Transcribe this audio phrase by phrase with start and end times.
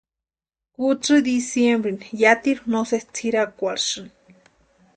[0.75, 4.11] Kutsï diciembrini yátiru no sési tsʼirakwarhisïni.